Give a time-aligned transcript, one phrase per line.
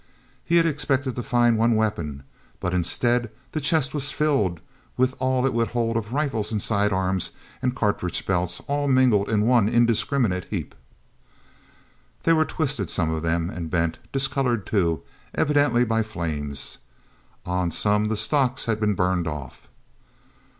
[0.43, 2.23] He had expected to find the one weapon,
[2.59, 4.59] but, instead, the chest was filled
[4.97, 9.29] with all it would hold of rifles and side arms and cartridge belts, all mingled
[9.29, 10.73] in one indiscriminate heap.
[12.23, 15.03] They were twisted, some of them, and bent; discolored, too,
[15.35, 16.79] evidently by flames.
[17.45, 19.67] On some the stocks had been burned off.